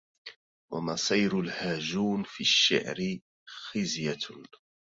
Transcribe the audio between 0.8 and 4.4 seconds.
سير الهاجون في الشعر خزية